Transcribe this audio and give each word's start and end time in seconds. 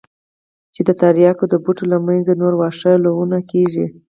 چې 0.73 0.81
د 0.87 0.89
ترياکو 1.01 1.45
د 1.49 1.53
بوټو 1.63 1.85
له 1.93 1.97
منځه 2.07 2.33
نور 2.41 2.53
واښه 2.57 2.91
للون 3.03 3.31
کېږي. 3.51 3.85